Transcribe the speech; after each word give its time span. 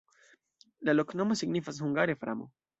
La 0.89 0.95
loknomo 0.99 1.39
signifas 1.43 1.85
hungare: 1.87 2.19
framo. 2.25 2.53